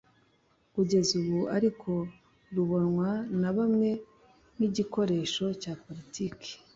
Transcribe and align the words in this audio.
Kugeza 0.73 1.11
ubu 1.21 1.39
ariko 1.57 1.91
rubonwa 2.55 3.09
na 3.41 3.49
bamwe 3.57 3.89
nk’igikoresho 4.55 5.45
cya 5.61 5.73
politiki 5.83 6.49